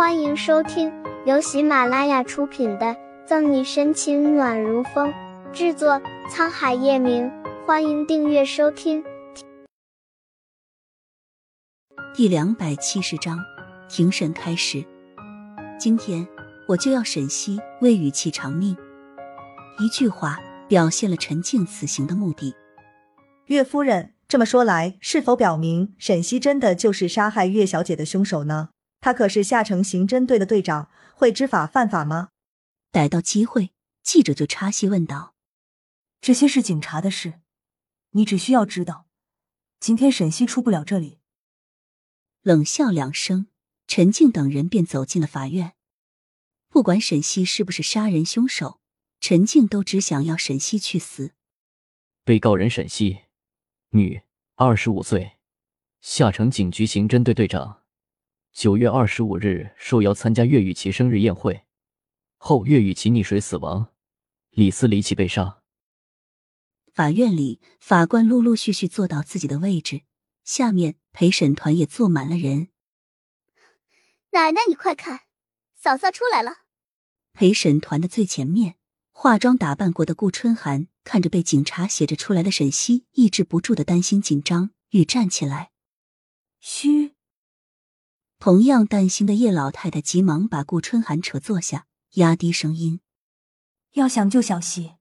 [0.00, 0.90] 欢迎收听
[1.26, 2.86] 由喜马拉雅出品的
[3.26, 5.12] 《赠你深情暖如风》，
[5.52, 7.30] 制作沧海夜明。
[7.66, 9.04] 欢迎订阅收听。
[12.14, 13.38] 第两百七十章，
[13.90, 14.82] 庭审开始。
[15.78, 16.26] 今天
[16.66, 18.74] 我就要沈西为雨琪偿命。
[19.78, 22.54] 一句话表现了陈静此行的目的。
[23.48, 28.70] 岳夫人这么说来，是否表明沈西真的就是杀害岳小姐的凶手呢？
[29.00, 32.30] 他可是下城刑侦队的队长，会知法犯法吗？
[32.90, 35.34] 逮到机会，记者就插戏问道
[36.20, 37.40] ：“这些是警察的事，
[38.10, 39.06] 你只需要知道，
[39.78, 41.18] 今天沈西出不了这里。”
[42.42, 43.46] 冷笑两声，
[43.86, 45.74] 陈静等人便走进了法院。
[46.68, 48.80] 不管沈西是不是杀人凶手，
[49.18, 51.32] 陈静都只想要沈西去死。
[52.22, 53.22] 被告人沈西，
[53.90, 54.22] 女，
[54.56, 55.38] 二十五岁，
[56.00, 57.79] 下城警局刑侦队队长。
[58.52, 61.64] 九月二十五日，受邀参加岳雨琪生日宴会，
[62.36, 63.92] 后岳雨琪溺水死亡，
[64.50, 65.62] 李斯离奇被杀。
[66.92, 70.02] 法院里，法官陆陆续续坐到自己的位置，
[70.44, 72.68] 下面陪审团也坐满了人。
[74.32, 75.20] 奶奶，你快看，
[75.74, 76.64] 嫂嫂出来了。
[77.32, 78.74] 陪审团的最前面，
[79.12, 85.70] 化妆打扮过的顾春寒看着被警察携着出来的沈西，抑制不住的担心紧张，欲站起来。
[86.58, 87.14] 嘘。
[88.40, 93.02] 同样担心的叶老太太急忙把顾春寒扯坐下，压低声音
[93.92, 94.94] ：“要想救小溪，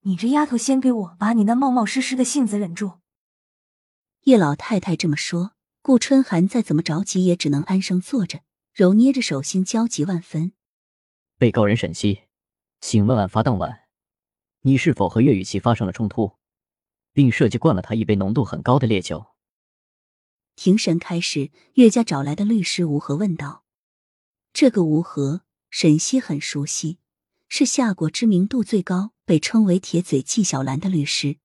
[0.00, 2.94] 你这丫头先给我把你那冒冒失失的性子忍住。”
[4.26, 8.40] 叶老太太这么说，顾春寒再怎么着急也只能安生坐着，
[8.74, 10.52] 揉捏着手心，焦急万分。
[11.38, 12.22] 被告人沈西，
[12.80, 13.82] 请问案发当晚，
[14.62, 16.32] 你是否和岳雨琪发生了冲突，
[17.12, 19.24] 并设计灌了她一杯浓度很高的烈酒？
[20.56, 23.64] 庭审开始，岳家找来的律师吴和问道
[24.52, 26.98] ：“这个吴和，沈西很熟悉，
[27.48, 31.38] 是夏国知名度最高、被称为‘铁嘴纪晓岚’的律师。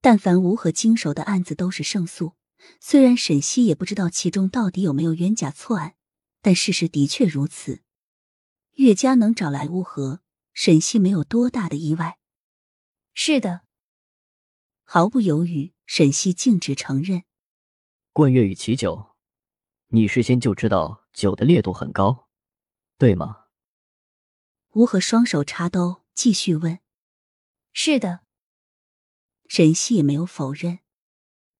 [0.00, 2.34] 但凡吴和经手的案子都是胜诉。
[2.80, 5.94] 虽然沈西也不知道其中到底有没有冤假错案，
[6.42, 7.82] 但事实的确如此。
[8.74, 10.20] 岳家能找来吴和，
[10.52, 12.18] 沈西没有多大的意外。
[13.14, 13.62] 是的，
[14.84, 17.22] 毫不犹豫，沈西径直承认。”
[18.16, 19.14] 灌岳雨琪酒，
[19.88, 22.30] 你事先就知道酒的烈度很高，
[22.96, 23.44] 对吗？
[24.72, 26.78] 吴和双手插兜，继续问
[27.74, 28.20] ：“是的。”
[29.48, 30.78] 沈西也没有否认。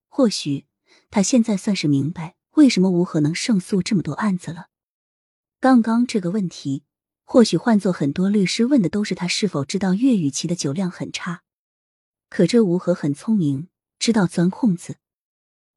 [0.08, 0.64] 或许
[1.10, 4.68] 他现在算是明白为什么吴和能胜诉这么多案子了。
[5.60, 6.84] 刚刚这个问题，
[7.24, 11.42] 或许换做很多律师问的都是他是否知道岳雨琪的酒量很差。
[12.30, 13.68] 可这吴和很聪明，
[13.98, 14.96] 知道钻空子。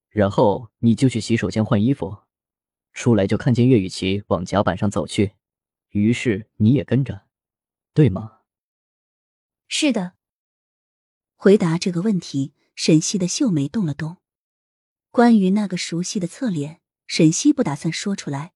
[0.09, 2.17] 然后你就去洗手间换衣服，
[2.93, 5.33] 出来就看见岳雨琪往甲板上走去，
[5.89, 7.27] 于是你也跟着，
[7.93, 8.39] 对吗？
[9.67, 10.13] 是的。
[11.35, 14.17] 回答这个问题，沈西的秀眉动了动。
[15.11, 18.53] 关于那个熟悉的侧脸，沈西不打算说出来。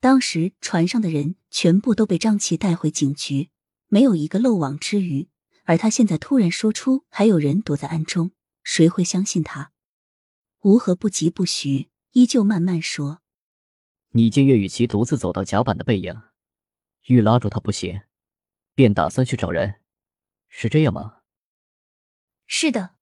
[0.00, 3.50] 当时船上的人全部都被张琪带回警局，
[3.88, 5.28] 没有一个漏网之鱼。
[5.64, 8.30] 而他现在突然说出还有人躲在暗中，
[8.62, 9.72] 谁会相信他？
[10.62, 13.22] 吴和不疾不徐，依旧慢慢说
[14.12, 16.22] ：“你见岳雨琪独自走到甲板的背影，
[17.06, 18.02] 欲拉住她不行，
[18.74, 19.80] 便打算去找人，
[20.48, 21.18] 是这样吗
[22.46, 22.96] ？”“是的。”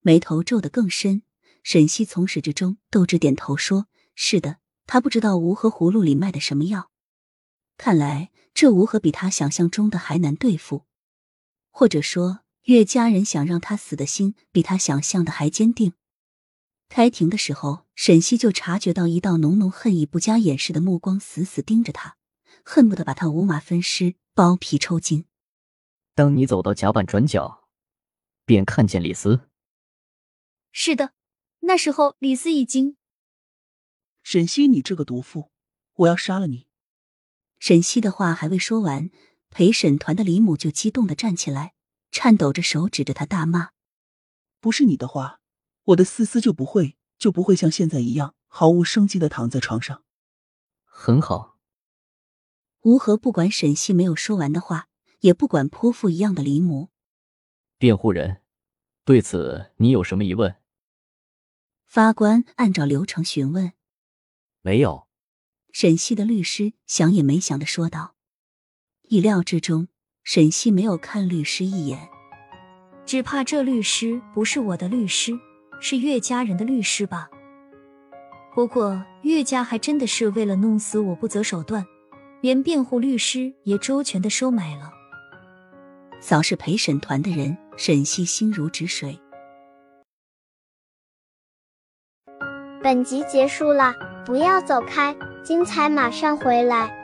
[0.00, 1.22] 眉头皱得更深。
[1.62, 3.86] 沈西从始至终都只点头说
[4.16, 6.90] ：“是的。”他不知道吴和葫芦里卖的什么药，
[7.76, 10.86] 看来这吴和比他想象中的还难对付，
[11.70, 15.94] 或者说岳家人想让他死的心比他想象的还坚定。
[16.94, 22.18] 开庭的时候，沈西就察觉到一道浓浓恨意不加掩饰的目光死死盯着他，
[22.66, 25.24] 恨不得把他五马分尸、剥皮抽筋。
[26.14, 27.66] 当你走到甲板转角，
[28.44, 29.48] 便看见李斯。
[30.70, 31.14] 是的，
[31.60, 32.98] 那时候李斯已经……
[34.22, 35.50] 沈西，你这个毒妇，
[35.94, 36.66] 我要杀了你！
[37.58, 39.08] 沈西的话还未说完，
[39.48, 41.72] 陪审团的李母就激动的站起来，
[42.10, 43.70] 颤抖着手指着他大骂
[44.60, 45.38] ：“不是你的话！”
[45.84, 50.04] 我的思思就不会就不会像现在一样毫无生机的躺在床上。
[50.84, 51.58] 很好。
[52.82, 54.88] 吴和不管沈西没有说完的话，
[55.20, 56.90] 也不管泼妇一样的李母。
[57.78, 58.42] 辩护人，
[59.04, 60.56] 对此你有什么疑问？
[61.86, 63.72] 法官按照流程询问。
[64.62, 65.08] 没有。
[65.72, 68.14] 沈西的律师想也没想的说道。
[69.02, 69.88] 意料之中，
[70.22, 72.08] 沈西没有看律师一眼。
[73.04, 75.32] 只怕这律师不是我的律师。
[75.84, 77.28] 是岳家人的律师吧？
[78.54, 81.84] 不过岳家还真的是为了弄死我不择手段，
[82.40, 84.92] 连辩护律师也周全的收买了。
[86.20, 89.18] 扫视陪审团的人，沈西心如止水。
[92.80, 93.92] 本集结束了，
[94.24, 97.01] 不要走开，精彩马上回来。